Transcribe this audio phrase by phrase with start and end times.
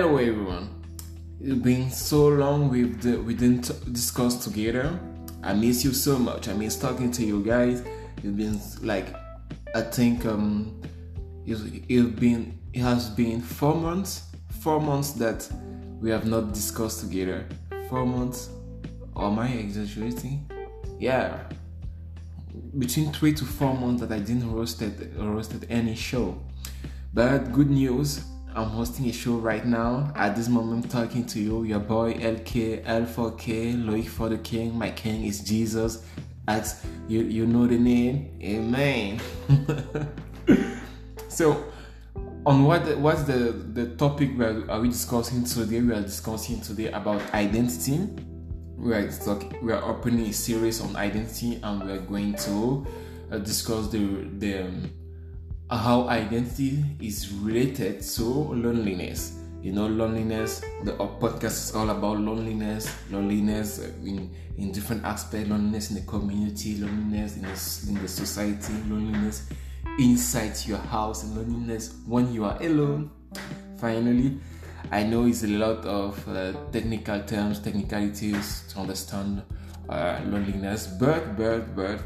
[0.00, 0.68] Hello everyone.
[1.40, 4.96] It's been so long we've we didn't discuss together.
[5.42, 6.46] I miss you so much.
[6.46, 7.82] I miss talking to you guys.
[8.18, 9.12] It's been like
[9.74, 10.80] I think um
[11.44, 14.22] it's, it's been it has been four months
[14.60, 15.50] four months that
[16.00, 17.44] we have not discussed together.
[17.90, 18.50] Four months.
[19.16, 20.48] Or am I exaggerating?
[21.00, 21.42] Yeah.
[22.78, 26.40] Between three to four months that I didn't roasted roasted any show.
[27.12, 28.22] But good news,
[28.58, 30.12] I'm hosting a show right now.
[30.16, 34.76] At this moment, talking to you, your boy LK, L4K, Loic for the King.
[34.76, 36.04] My king is Jesus.
[36.48, 38.36] As you, you know the name.
[38.42, 39.20] Amen.
[41.28, 41.66] so,
[42.44, 45.80] on what what's the the topic we are, are we discussing today?
[45.80, 48.08] We are discussing today about identity.
[48.76, 52.84] We are talking, we are opening a series on identity, and we are going to
[53.30, 54.90] uh, discuss the the um,
[55.70, 59.38] how identity is related to loneliness.
[59.60, 60.62] You know, loneliness.
[60.84, 66.78] The podcast is all about loneliness, loneliness in in different aspects, loneliness in the community,
[66.78, 69.48] loneliness in the, in the society, loneliness
[69.98, 73.10] inside your house, and loneliness when you are alone.
[73.78, 74.38] Finally,
[74.90, 79.42] I know it's a lot of uh, technical terms, technicalities to understand
[79.88, 82.00] uh, loneliness, but but but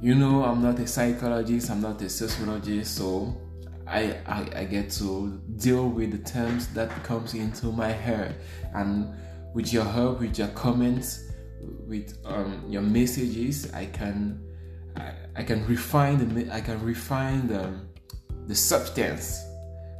[0.00, 3.40] you know i'm not a psychologist i'm not a sociologist so
[3.86, 8.36] I, I, I get to deal with the terms that comes into my head.
[8.74, 9.14] And
[9.54, 11.30] with your help with your comments
[11.86, 14.42] with um, your messages i can
[14.96, 17.72] I, I can refine the i can refine the,
[18.46, 19.42] the substance.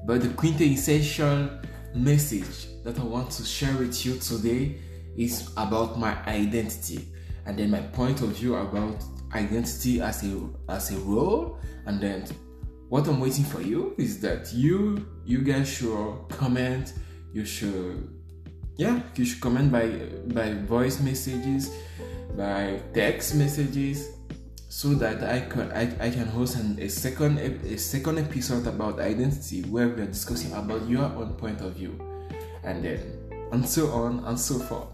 [0.04, 1.48] But the quintessential
[1.94, 4.76] message that i want to share with you today
[5.16, 7.08] is about my identity
[7.46, 9.02] and then my point of view about
[9.34, 12.24] identity as a as a role and then
[12.88, 16.94] what i'm waiting for you is that you you guys should comment
[17.32, 18.08] you should
[18.76, 19.88] yeah you should comment by
[20.34, 21.70] by voice messages
[22.36, 24.10] by text messages
[24.74, 28.98] so that I can I, I can host an, a second a second episode about
[28.98, 31.94] identity where we are discussing about your own point of view
[32.64, 32.98] and then
[33.52, 34.88] and so on and so forth.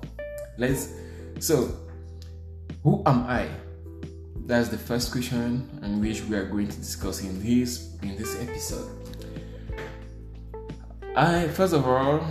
[0.58, 0.92] Let's
[1.38, 1.74] so
[2.82, 3.48] who am I?
[4.50, 8.34] That's the first question in which we are going to discuss in this in this
[8.42, 8.90] episode.
[11.14, 12.26] I first of all,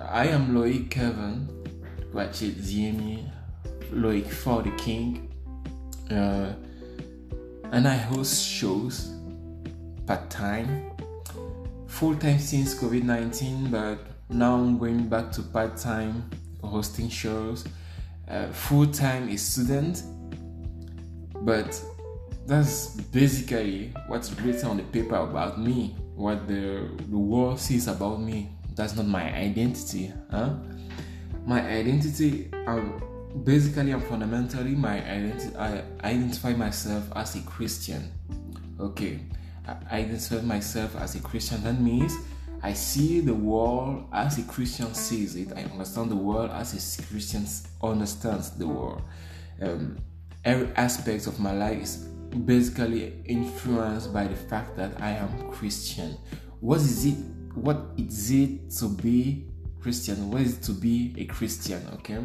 [0.00, 1.46] I am Loic Kevin,
[2.10, 3.30] which is Ziemi
[3.92, 5.32] Loic for the King,
[6.10, 6.52] uh,
[7.70, 9.14] and I host shows
[10.04, 10.90] part time,
[11.86, 16.28] full time since COVID nineteen, but now I'm going back to part time
[16.60, 17.64] hosting shows.
[18.28, 20.02] Uh, full time a student
[21.46, 21.80] but
[22.44, 28.20] that's basically what's written on the paper about me, what the, the world sees about
[28.20, 28.50] me.
[28.74, 30.12] That's not my identity.
[30.28, 30.54] Huh?
[31.46, 33.00] My identity, I'm,
[33.44, 35.56] basically, I'm fundamentally my identity.
[35.56, 38.10] I identify myself as a Christian.
[38.80, 39.20] Okay,
[39.88, 41.62] I identify myself as a Christian.
[41.62, 42.12] That means
[42.60, 45.52] I see the world as a Christian sees it.
[45.56, 47.46] I understand the world as a Christian
[47.80, 49.02] understands the world.
[49.62, 49.98] Um,
[50.46, 51.96] every aspect of my life is
[52.46, 56.16] basically influenced by the fact that I am Christian.
[56.60, 57.16] What is it?
[57.54, 59.44] What is it to be
[59.80, 60.30] Christian?
[60.30, 61.82] What is it to be a Christian?
[61.94, 62.20] Okay.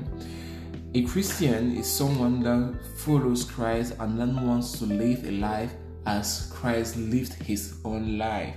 [0.94, 5.74] A Christian is someone that follows Christ and then wants to live a life
[6.06, 8.56] as Christ lived his own life.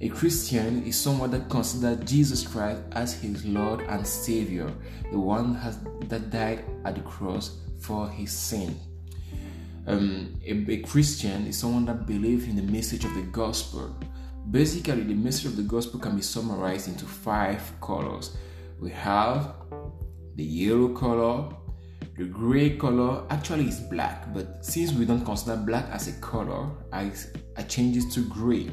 [0.00, 4.72] A Christian is someone that considers Jesus Christ as his Lord and Savior,
[5.12, 5.52] the one
[6.08, 8.78] that died at the cross for his sin.
[9.86, 13.94] Um, a, a Christian is someone that believes in the message of the gospel.
[14.50, 18.36] Basically, the message of the gospel can be summarized into five colors.
[18.80, 19.54] We have
[20.36, 21.54] the yellow color,
[22.16, 26.68] the gray color actually is black, but since we don't consider black as a color,
[26.92, 27.10] I,
[27.56, 28.70] I change it to gray.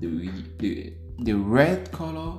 [0.00, 2.38] The, the, the red color,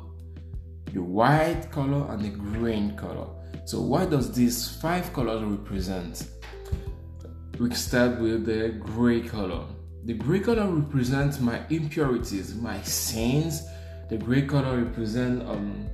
[0.93, 3.27] the white color, and the green color.
[3.71, 6.27] So what does these five colors represent?
[7.57, 9.63] We start with the gray color.
[10.03, 13.63] The gray color represents my impurities, my sins.
[14.09, 15.87] The gray color represents um,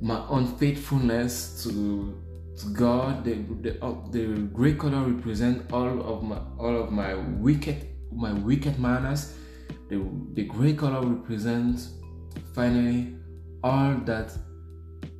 [0.00, 2.18] my unfaithfulness to,
[2.56, 3.22] to God.
[3.22, 3.34] The,
[3.64, 8.78] the, uh, the gray color represents all of my all of my wicked my wicked
[8.78, 9.36] manners.
[9.90, 10.02] The,
[10.32, 11.90] the gray color represents
[12.54, 13.14] finally
[13.62, 14.32] all that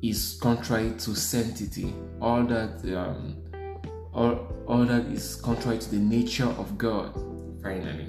[0.01, 3.35] is contrary to sanctity, all that um,
[4.13, 7.13] all, all that is contrary to the nature of God,
[7.61, 8.07] finally.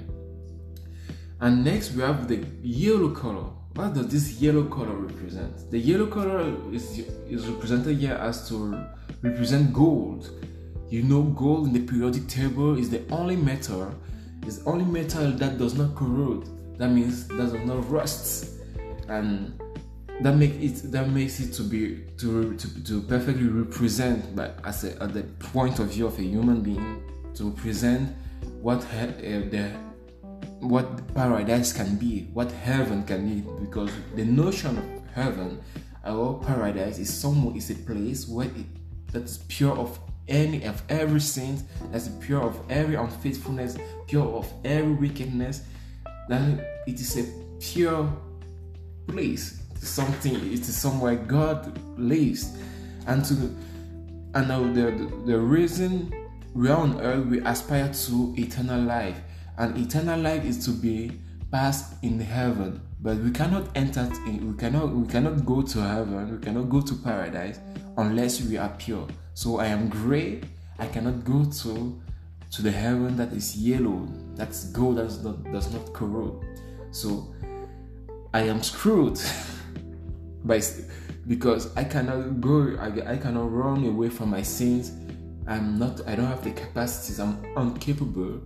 [1.39, 3.49] And next we have the yellow color.
[3.75, 5.71] what does this yellow color represent?
[5.71, 8.85] The yellow color is is represented here as to
[9.21, 10.29] represent gold.
[10.89, 13.93] You know, gold in the periodic table is the only metal,
[14.45, 16.47] is only metal that does not corrode.
[16.77, 18.59] That means that does not rust,
[19.07, 19.59] and
[20.21, 24.83] that make it that makes it to be to to, to perfectly represent, but as
[24.83, 27.03] a, at the point of view of a human being,
[27.35, 28.15] to represent
[28.61, 29.71] what uh, the
[30.59, 35.61] what paradise can be, what heaven can be, because the notion of heaven
[36.05, 38.65] or paradise is somewhere is a place where it
[39.11, 41.61] that is pure of any of every sin,
[41.91, 43.77] that's pure of every unfaithfulness,
[44.07, 45.63] pure of every wickedness.
[46.29, 47.25] That it is a
[47.59, 48.09] pure
[49.07, 50.35] place, something.
[50.35, 52.57] It is somewhere God lives,
[53.07, 53.33] and to
[54.35, 56.11] and now the, the reason
[56.53, 59.19] we are on earth, we aspire to eternal life.
[59.57, 61.19] And eternal life is to be
[61.51, 62.81] passed in heaven.
[62.99, 66.31] But we cannot enter in, we cannot we cannot go to heaven.
[66.31, 67.59] We cannot go to paradise
[67.97, 69.07] unless we are pure.
[69.33, 70.41] So i am gray.
[70.79, 72.01] I cannot go to
[72.51, 74.07] to the heaven that is yellow.
[74.35, 76.43] That's gold that does not does not corrode.
[76.91, 77.35] So
[78.33, 79.19] i am screwed
[80.45, 80.61] by
[81.27, 84.91] because i cannot go I, I cannot run away from my sins.
[85.47, 87.19] I'm not i don't have the capacities.
[87.19, 88.41] I'm incapable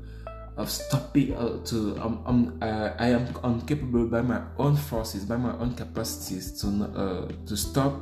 [0.58, 5.38] of stopping uh, to um, um, uh, I am incapable by my own forces, by
[5.38, 8.02] my own capacities to uh, to stop,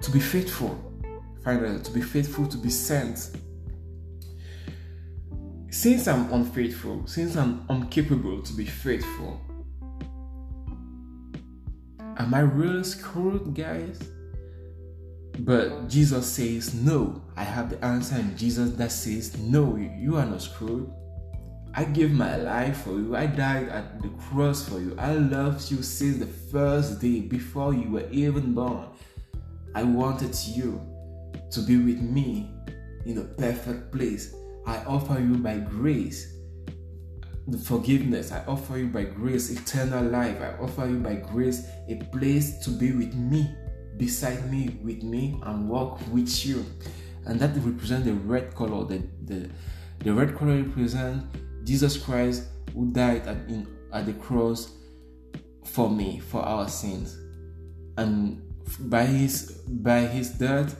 [0.00, 0.74] to be faithful,
[1.44, 3.30] finally to be faithful, to be sent.
[5.70, 9.38] Since I'm unfaithful, since I'm incapable to be faithful,
[12.18, 14.00] am I really screwed, guys?
[15.40, 17.22] But Jesus says no.
[17.36, 20.90] I have the answer, and Jesus that says no, you are not screwed.
[21.74, 23.14] I gave my life for you.
[23.14, 24.96] I died at the cross for you.
[24.98, 28.88] I loved you since the first day before you were even born.
[29.74, 30.80] I wanted you
[31.50, 32.50] to be with me
[33.06, 34.34] in a perfect place.
[34.66, 36.37] I offer you my grace
[37.48, 38.30] the forgiveness.
[38.30, 40.40] I offer you by grace eternal life.
[40.40, 43.50] I offer you by grace a place to be with me,
[43.96, 46.64] beside me, with me, and walk with you.
[47.24, 48.84] And that represents the red color.
[48.84, 49.50] The, the,
[50.00, 51.24] the red color represents
[51.64, 54.72] Jesus Christ who died at, in, at the cross
[55.64, 57.18] for me, for our sins.
[57.96, 58.42] And
[58.80, 60.76] by his by his death,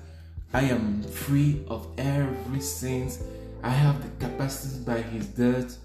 [0.52, 3.22] I am free of every sins.
[3.62, 5.78] I have the capacity by his death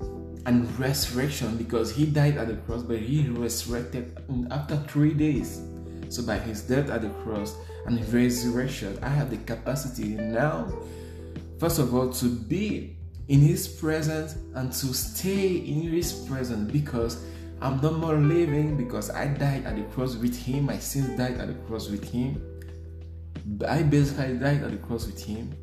[0.45, 4.17] and resurrection because he died at the cross, but he resurrected
[4.51, 5.61] after three days.
[6.09, 7.55] So by his death at the cross
[7.85, 10.71] and resurrection, I have the capacity now,
[11.59, 12.97] first of all, to be
[13.27, 17.23] in His presence and to stay in His presence because
[17.61, 20.65] I'm no more living because I died at the cross with Him.
[20.65, 22.41] My sins died at the cross with Him.
[23.67, 25.55] I basically died at the cross with Him.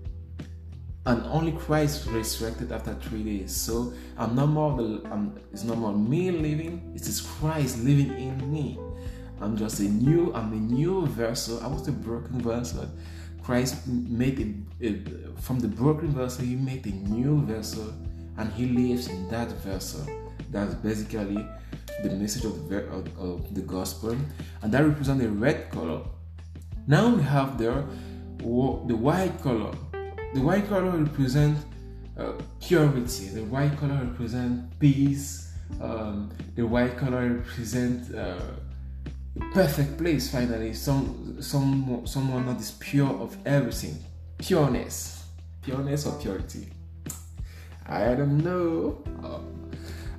[1.10, 3.50] And only Christ resurrected after three days.
[3.56, 8.16] So I'm no more the I'm, it's no more me living, it is Christ living
[8.16, 8.78] in me.
[9.40, 11.58] I'm just a new, I'm a new vessel.
[11.64, 12.88] I was a broken vessel.
[13.42, 17.92] Christ made a, a, from the broken vessel, he made a new vessel,
[18.38, 20.06] and he lives in that vessel.
[20.52, 21.44] That's basically
[22.04, 24.16] the message of the, of, of the gospel,
[24.62, 26.02] and that represents the red color.
[26.86, 27.84] Now we have there
[28.38, 29.74] the white color.
[30.32, 31.64] The white color represents
[32.16, 33.28] uh, purity.
[33.28, 35.52] The white color represents peace.
[35.80, 38.40] Um, the white color represents uh,
[39.52, 40.72] perfect place finally.
[40.74, 43.96] Some some someone that is pure of everything.
[44.38, 45.24] Pureness.
[45.62, 46.68] Pureness or purity?
[47.86, 49.02] I don't know.
[49.22, 49.40] Uh,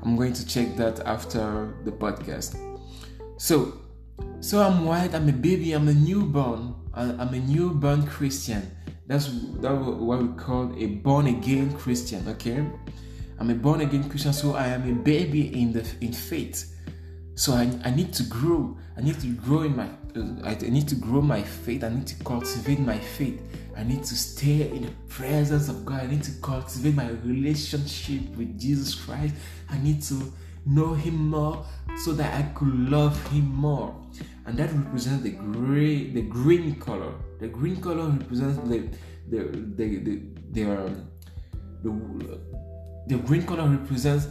[0.03, 2.57] i'm going to check that after the podcast.
[3.37, 3.81] So
[4.39, 8.69] so i'm white i'm a baby i'm a newborn i'm a newborn christian
[9.11, 9.27] that's
[9.61, 12.65] that what we call a born again christian okay
[13.39, 16.71] i'm a born again christian so i am a baby in the in faith
[17.41, 18.77] so I, I need to grow.
[18.95, 21.83] I need to grow in my uh, I need to grow my faith.
[21.83, 23.41] I need to cultivate my faith.
[23.75, 26.01] I need to stay in the presence of God.
[26.01, 29.33] I need to cultivate my relationship with Jesus Christ.
[29.71, 30.31] I need to
[30.65, 31.65] know him more
[32.03, 33.95] so that I could love him more.
[34.45, 37.13] And that represents the gray the green color.
[37.39, 38.89] The green color represents the
[39.29, 39.43] the
[39.75, 41.07] the the, the, um,
[41.83, 42.39] the,
[43.07, 44.27] the green color represents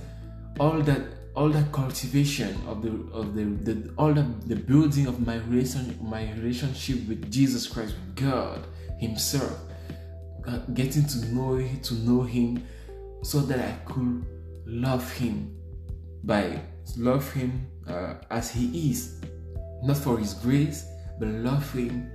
[0.59, 1.01] all that
[1.35, 5.97] all that cultivation of the of the, the all the, the building of my relation
[6.03, 8.67] my relationship with Jesus Christ with God
[8.99, 9.59] Himself
[10.47, 12.65] uh, getting to know to know Him
[13.23, 14.25] so that I could
[14.67, 15.60] love Him
[16.25, 16.61] by
[16.97, 19.21] love him uh, as he is,
[19.83, 20.87] not for his grace,
[21.19, 22.11] but love him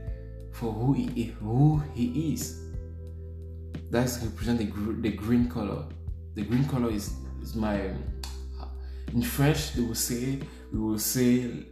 [0.52, 2.62] for who he who is.
[3.92, 5.86] That's represent the, the green color.
[6.36, 7.12] The green color is,
[7.56, 7.92] my
[9.14, 10.40] in French they will say
[10.74, 11.68] we will say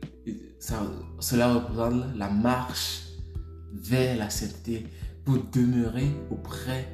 [1.20, 3.02] cela représente la marche
[3.74, 4.88] vers la sainteté
[5.26, 6.88] pour demeurer auprès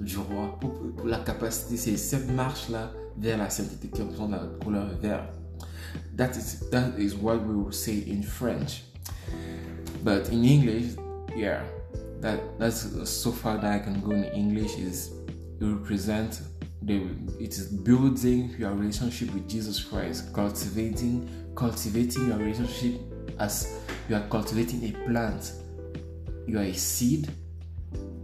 [0.00, 0.58] du roi.
[0.60, 2.30] Pour, la capacité, c'est cette
[3.16, 5.28] vers la sainteté qui représente la couleur vert.
[6.16, 8.84] That is, that is what we will say in French.
[10.02, 10.96] But in English,
[11.36, 11.62] yeah,
[12.20, 15.10] that that's so far that I can go in English is
[15.60, 16.40] it represent
[16.82, 17.02] the
[17.38, 23.00] it is building your relationship with Jesus Christ, cultivating cultivating your relationship
[23.38, 23.78] as
[24.08, 25.52] you are cultivating a plant.
[26.46, 27.30] You are a seed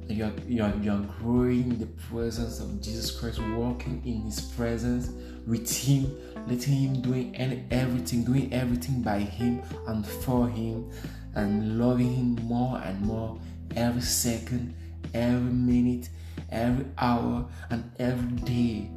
[0.08, 4.22] you are, you, are, you are growing in the presence of Jesus Christ, walking in
[4.22, 5.10] His presence
[5.46, 10.90] with Him, letting Him doing any, everything, doing everything by Him and for Him,
[11.34, 13.38] and loving Him more and more
[13.76, 14.74] every second,
[15.12, 16.08] every minute,
[16.50, 18.90] every hour, and every day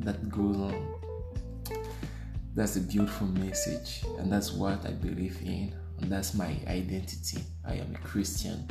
[0.00, 0.94] that goes on.
[2.54, 7.42] That's a beautiful message, and that's what I believe in, and that's my identity.
[7.64, 8.66] I am a Christian.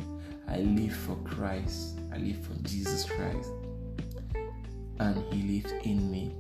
[0.50, 2.00] I live for Christ.
[2.12, 3.52] I live for Jesus Christ.
[5.00, 6.34] And He lived in me.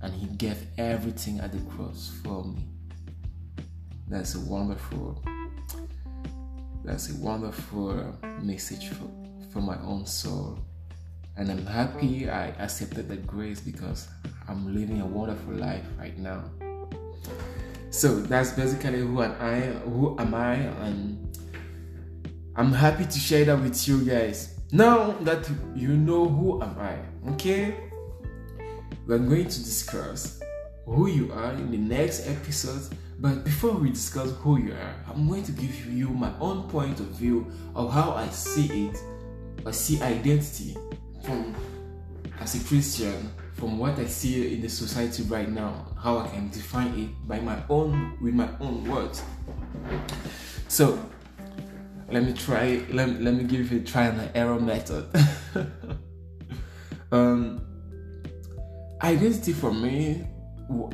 [0.00, 2.68] And He gave everything at the cross for me.
[4.08, 5.22] That's a wonderful,
[6.84, 9.10] that's a wonderful uh, message for,
[9.50, 10.58] for my own soul.
[11.36, 14.08] And I'm happy I accepted that grace because
[14.48, 16.44] I'm living a wonderful life right now.
[17.90, 21.38] So that's basically who am I, who am I, and
[22.54, 24.58] I'm happy to share that with you guys.
[24.72, 26.98] Now that you know who am I,
[27.32, 27.76] okay?
[29.06, 30.40] We're going to discuss
[30.84, 32.94] who you are in the next episode.
[33.18, 37.00] But before we discuss who you are, I'm going to give you my own point
[37.00, 38.98] of view of how I see it.
[39.64, 40.76] I see identity
[41.24, 41.54] from
[42.38, 46.50] as a Christian, from what I see in the society right now, how I can
[46.50, 49.22] define it by my own with my own words.
[50.68, 50.98] So
[52.12, 55.06] let me try let, let me give you a try and error method.
[57.12, 57.60] Um,
[59.02, 60.24] identity for me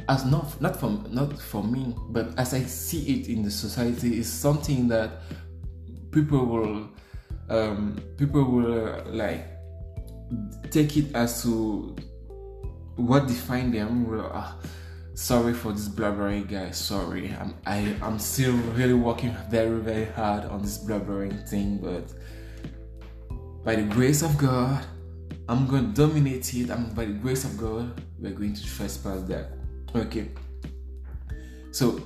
[0.08, 4.18] as not not from not for me but as i see it in the society
[4.18, 5.22] is something that
[6.10, 6.88] people will
[7.50, 9.46] um, people will uh, like
[10.70, 11.94] take it as to
[12.96, 14.52] what define them will uh,
[15.18, 16.78] sorry for this blabbering guys.
[16.78, 17.34] Sorry.
[17.40, 22.04] I'm I, i am still really working very very hard on this blabbering thing but
[23.64, 24.84] by the grace of god
[25.48, 29.22] i'm going to dominate it and by the grace of god we're going to trespass
[29.22, 29.50] that
[29.94, 30.28] okay.
[31.72, 32.00] So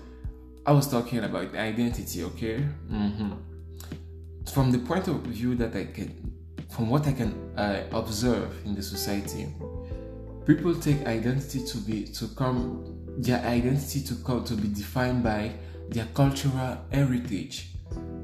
[0.65, 2.65] i was talking about identity okay?
[2.91, 3.33] Mm-hmm.
[4.53, 6.33] from the point of view that i can
[6.71, 9.49] from what i can uh, observe in the society
[10.47, 15.53] people take identity to be to come their identity to to be defined by
[15.89, 17.69] their cultural heritage.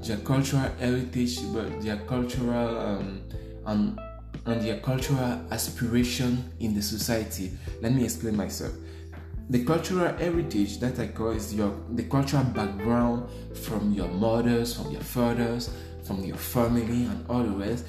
[0.00, 3.22] Their cultural heritage but their cultural um,
[3.66, 4.00] and
[4.46, 7.52] and their cultural aspiration in the society.
[7.82, 8.72] Let me explain myself.
[9.50, 14.90] The cultural heritage that i call is your the cultural background from your mothers from
[14.90, 15.70] your fathers
[16.04, 17.84] from your family and all the rest.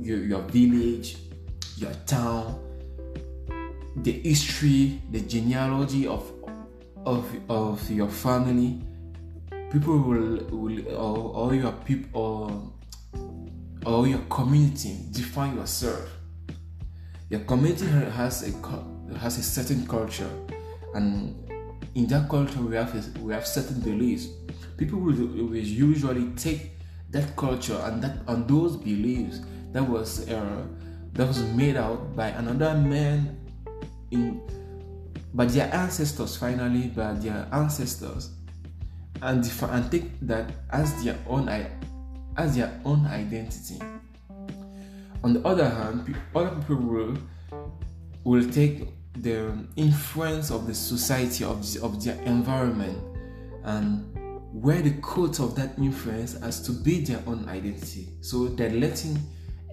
[0.00, 1.18] Your, your village
[1.76, 2.58] your town
[4.02, 6.30] the history, the genealogy of
[7.04, 8.82] of of your family,
[9.70, 12.72] people will will or, your people
[13.14, 13.30] or,
[13.86, 16.08] or your community define yourself.
[17.30, 20.30] Your community has a has a certain culture,
[20.94, 21.34] and
[21.94, 24.28] in that culture we have a, we have certain beliefs.
[24.76, 26.72] People will, will usually take
[27.10, 29.40] that culture and that and those beliefs
[29.72, 30.64] that was uh,
[31.14, 33.45] that was made out by another man
[34.10, 34.40] in
[35.34, 38.30] but their ancestors finally by their ancestors
[39.22, 41.48] and, and take that as their own
[42.36, 43.80] as their own identity.
[45.24, 47.16] On the other hand other people will
[48.24, 48.88] will take
[49.22, 52.98] the influence of the society of, the, of their environment
[53.64, 54.04] and
[54.52, 58.08] wear the coat of that influence as to be their own identity.
[58.20, 59.18] So they're letting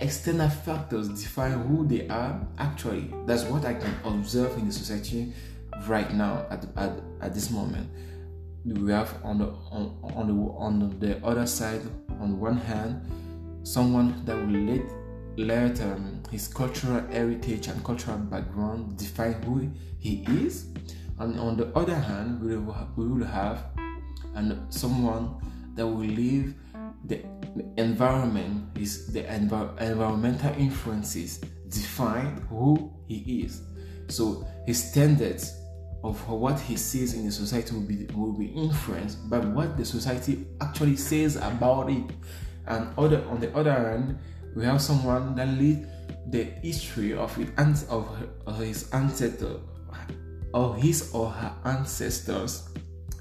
[0.04, 5.34] external factors define who they are actually that's what i can observe in the society
[5.88, 6.92] right now at, at,
[7.22, 7.90] at this moment.
[8.66, 11.82] We have on the on, on the on the other side
[12.22, 13.02] on one hand
[13.64, 14.82] someone that will let
[15.36, 19.70] let um, his cultural heritage and cultural background define who
[20.00, 20.68] he is.
[21.20, 23.66] And on the other hand, we will, we will have
[24.36, 25.36] and someone
[25.76, 26.54] that will live
[27.06, 27.24] the
[27.78, 33.62] environment is the env- environmental influences define who he is.
[34.08, 35.60] So his standards
[36.04, 39.86] of what he sees in the society will be will be influenced by what the
[39.86, 42.04] society actually says about it.
[42.68, 44.20] And other on the other hand,
[44.56, 45.88] we have someone that lead
[46.28, 49.60] the history of, of his ancestor
[50.54, 52.70] or his or her ancestors.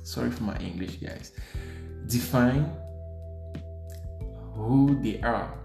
[0.03, 1.33] Sorry for my English, guys.
[2.07, 2.71] Define
[4.55, 5.59] who they are.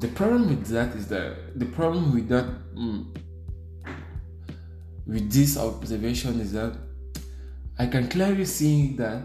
[0.00, 3.16] The problem with that is that the problem with that mm,
[5.06, 6.76] with this observation is that
[7.78, 9.22] I can clearly see that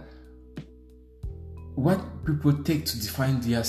[1.75, 3.63] what people take to define their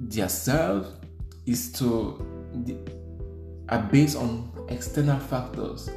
[0.00, 0.86] their self
[1.46, 2.18] is to
[3.68, 5.90] are based on external factors,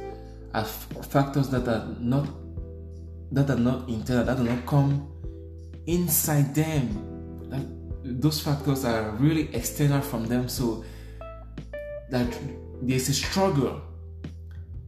[0.54, 0.70] as
[1.10, 2.26] factors that are not
[3.32, 5.08] that are not internal, that do not come
[5.86, 7.17] inside them.
[8.10, 10.84] Those factors are really external from them, so
[12.10, 12.38] that
[12.82, 13.82] there's a struggle.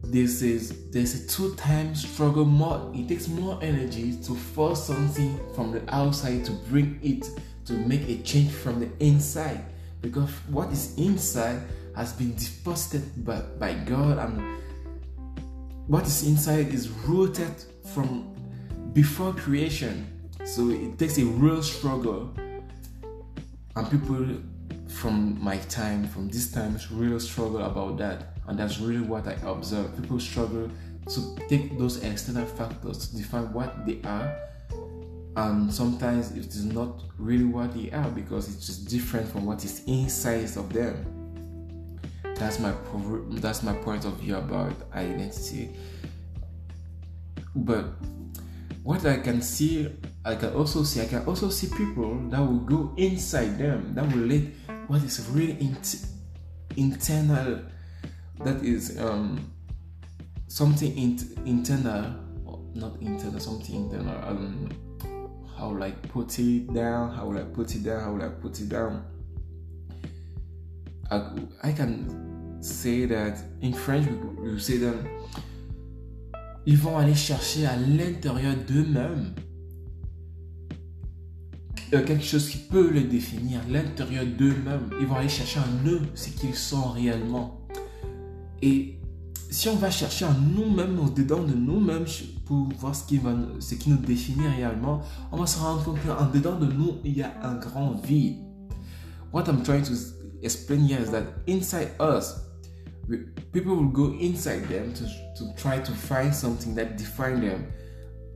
[0.03, 2.45] This is there's a two-time struggle.
[2.45, 7.29] More it takes more energy to force something from the outside to bring it
[7.65, 9.63] to make a change from the inside
[10.01, 11.61] because what is inside
[11.95, 14.59] has been deposited by, by God and
[15.87, 17.53] what is inside is rooted
[17.93, 18.33] from
[18.93, 20.07] before creation.
[20.43, 22.33] So it takes a real struggle.
[23.75, 24.25] And people
[24.87, 28.37] from my time, from this time, really struggle about that.
[28.47, 29.95] And that's really what I observe.
[29.95, 30.69] People struggle
[31.09, 34.35] to take those external factors to define what they are.
[35.37, 39.63] And sometimes it is not really what they are because it's just different from what
[39.63, 41.05] is inside of them.
[42.35, 42.73] That's my
[43.29, 45.69] that's my point of view about identity.
[47.55, 47.85] But
[48.83, 49.89] what I can see,
[50.23, 54.05] I can also see, I can also see people that will go inside them, that
[54.11, 54.41] will let
[54.87, 55.77] what is really in-
[56.77, 57.61] internal,
[58.43, 59.51] that is um,
[60.47, 62.13] something in- internal,
[62.75, 64.15] not internal, something internal.
[64.23, 64.69] Um,
[65.57, 67.13] how will put it down?
[67.13, 68.01] How will I put it down?
[68.01, 69.03] How will I put it down?
[71.09, 71.31] I,
[71.63, 74.95] I can say that in French, we, we say that
[76.65, 79.33] ils vont aller chercher à l'intérieur d'eux-mêmes
[81.99, 84.89] quelque chose qui peut les définir, l'intérieur d'eux-mêmes.
[84.99, 87.67] Ils vont aller chercher en eux ce qu'ils sont réellement.
[88.61, 88.97] Et
[89.49, 92.05] si on va chercher en nous-mêmes, au-dedans de nous-mêmes,
[92.45, 95.01] pour voir ce qui, va, ce qui nous définit réellement,
[95.31, 98.37] on va se rendre compte qu'en dedans de nous, il y a un grand vide.
[99.33, 99.93] What I'm trying to
[100.41, 102.35] explain here is that inside us,
[103.51, 105.03] people will go inside them to,
[105.37, 107.65] to try to find something that define them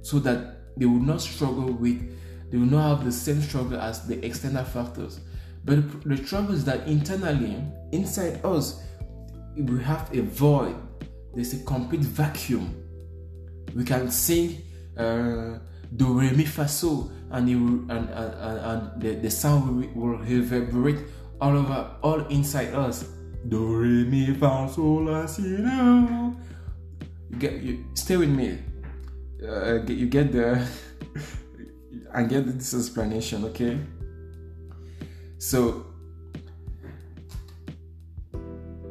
[0.02, 2.02] so that they will not struggle with
[2.56, 5.20] they will not have the same struggle as the external factors
[5.66, 8.82] but the trouble is that internally inside us
[9.58, 10.74] we have a void
[11.34, 12.74] there's a complete vacuum
[13.76, 14.62] we can sing
[14.98, 15.60] uh,
[15.98, 20.18] do re mi fa so and, will, and, and, and the, the sound will, will
[20.20, 21.00] reverberate
[21.42, 23.10] all over all inside us
[23.50, 26.34] do re mi fa sol la si do.
[27.32, 28.60] You get you stay with me.
[29.44, 30.66] Uh, you get the
[32.16, 33.78] and get this explanation, okay?
[35.38, 35.86] So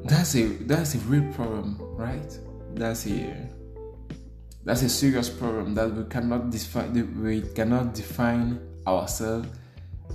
[0.04, 2.38] that's a that's a real problem, right?
[2.74, 3.48] That's a
[4.64, 9.48] that's a serious problem that we cannot define we cannot define ourselves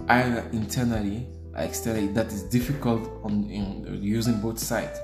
[0.08, 5.00] either internally or externally that is difficult on in using both sides.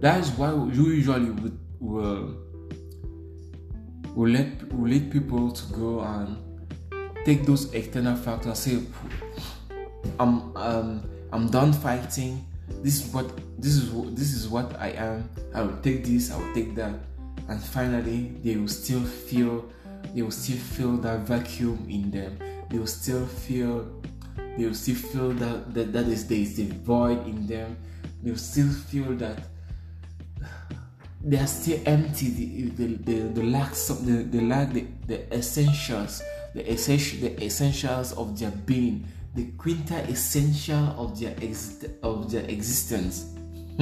[0.00, 2.36] That is why you usually would, will
[4.14, 6.47] will let will let people to go and
[7.28, 8.58] take those external factors.
[8.58, 8.80] Say,
[10.18, 12.44] I'm um, I'm done fighting.
[12.82, 13.28] This is what
[13.60, 15.28] this is this is what I am.
[15.54, 16.32] I will take this.
[16.32, 16.94] I will take that,
[17.48, 19.68] and finally they will still feel
[20.14, 22.38] they will still feel that vacuum in them.
[22.70, 23.84] They will still feel
[24.56, 27.76] they'll still feel that, that that is there is a void in them
[28.24, 29.38] they'll still feel that
[31.22, 35.32] they are still empty they, they, they, they lack some they, they lack the, the
[35.32, 36.22] essentials
[36.54, 43.34] the essential the essentials of their being the quintessential of their ex, of their existence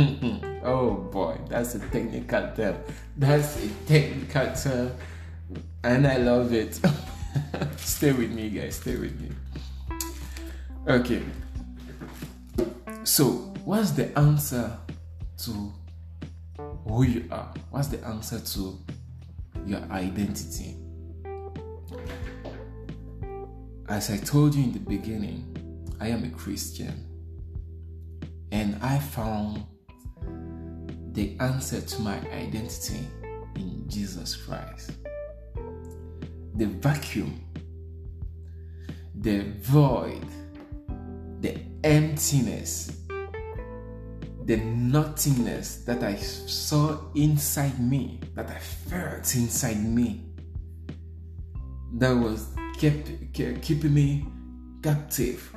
[0.64, 2.76] oh boy that's a technical term
[3.16, 4.92] that's a technical term
[5.84, 6.78] and i love it
[7.76, 9.30] stay with me guys stay with me
[10.88, 11.20] Okay.
[13.02, 13.24] So,
[13.64, 14.78] what's the answer
[15.38, 15.72] to
[16.86, 17.52] who you are?
[17.70, 18.78] What's the answer to
[19.66, 20.76] your identity.
[23.88, 25.44] As I told you in the beginning,
[26.00, 27.06] I am a Christian
[28.50, 29.64] and I found
[31.12, 33.06] the answer to my identity
[33.54, 34.90] in Jesus Christ.
[36.56, 37.40] The vacuum,
[39.14, 40.26] the void,
[41.40, 42.90] the emptiness,
[44.46, 50.24] the nothingness that I saw inside me, that I felt inside me,
[51.98, 54.26] that was kept, keeping me
[54.82, 55.54] captive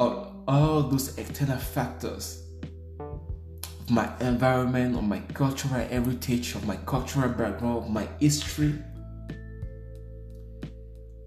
[0.00, 2.44] of all those external factors
[2.98, 8.74] of my environment, of my cultural heritage, of my cultural background, of my history.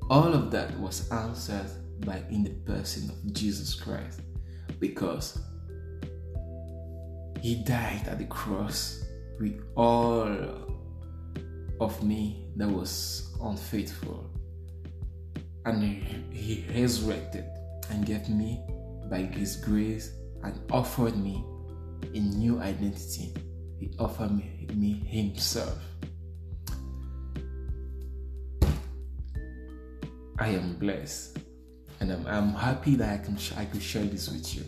[0.09, 1.69] All of that was answered
[2.05, 4.21] by in the person of Jesus Christ
[4.79, 5.39] because
[7.41, 9.05] he died at the cross
[9.39, 10.27] with all
[11.79, 14.32] of me that was unfaithful
[15.65, 15.83] and
[16.31, 17.45] he resurrected
[17.89, 18.61] and gave me
[19.09, 20.11] by his grace
[20.43, 21.43] and offered me
[22.13, 23.33] a new identity.
[23.79, 25.77] He offered me, me himself.
[30.39, 31.37] I am blessed.
[31.99, 34.63] And i'm, I'm happy that i can i could share this with you.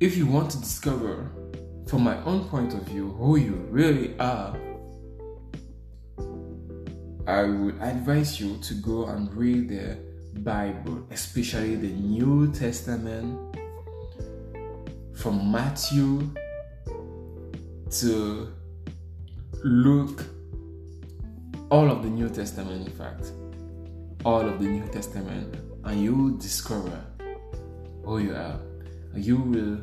[0.00, 1.30] If you want to discover
[1.86, 4.56] from my own point of view who you really are
[7.26, 9.96] I would advise you to go and read the
[10.40, 13.56] Bible, especially the New Testament,
[15.14, 16.28] from Matthew
[17.92, 18.52] to
[19.62, 20.22] Luke,
[21.70, 23.32] all of the New Testament, in fact,
[24.26, 27.06] all of the New Testament, and you will discover
[28.02, 28.60] who you are.
[29.14, 29.78] You will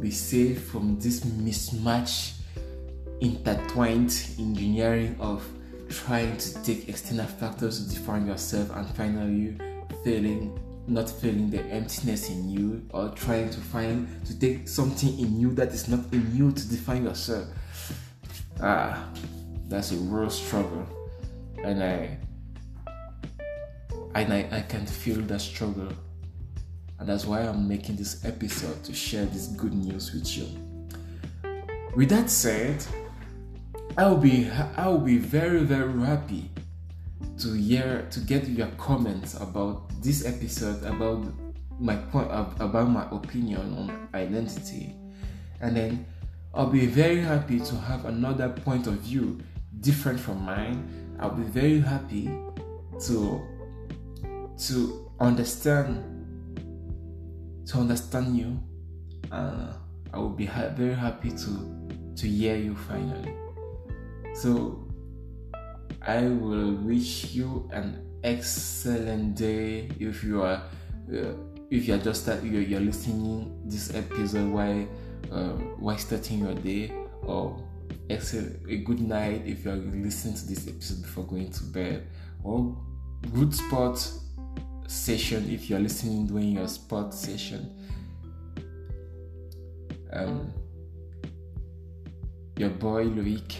[0.00, 2.34] be saved from this mismatch,
[3.20, 5.44] intertwined engineering of
[5.88, 9.56] trying to take external factors to define yourself and finally
[10.04, 15.40] failing not feeling the emptiness in you or trying to find to take something in
[15.40, 17.46] you that is not in you to define yourself.
[18.60, 19.08] Ah
[19.68, 20.86] that's a real struggle.
[21.62, 22.18] And i
[24.14, 25.88] and I, I can feel that struggle.
[26.98, 30.46] And that's why i'm making this episode to share this good news with you.
[31.96, 32.84] With that said
[33.96, 36.50] I'll be I'll be very very happy
[37.38, 41.24] to hear to get your comments about this episode about
[41.78, 44.96] my point about my opinion on identity.
[45.60, 46.06] And then
[46.52, 49.38] I'll be very happy to have another point of view
[49.80, 51.16] different from mine.
[51.20, 52.26] I'll be very happy
[53.06, 53.40] to
[54.58, 56.02] to understand
[57.66, 58.58] to understand you.
[59.30, 59.72] Uh,
[60.12, 63.43] I will be ha- very happy to to hear you finally
[64.34, 64.86] so
[66.02, 70.62] I will wish you an excellent day if you are
[71.12, 71.32] uh,
[71.70, 74.86] if you are just start, you're, you're listening this episode while
[75.32, 76.92] uh, starting your day
[77.22, 77.62] or
[78.10, 82.06] excellent, a good night if you are listening to this episode before going to bed
[82.42, 82.76] or
[83.34, 84.08] good sport
[84.86, 87.74] session if you are listening during your sport session.
[90.12, 90.52] Um,
[92.56, 93.56] your boy Loic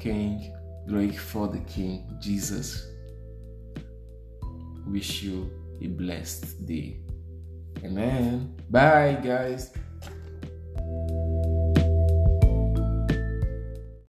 [0.00, 0.50] King,
[0.88, 2.88] glory for the King Jesus.
[4.86, 5.50] Wish you
[5.82, 6.96] a blessed day.
[7.84, 8.56] Amen.
[8.70, 9.72] Bye, guys.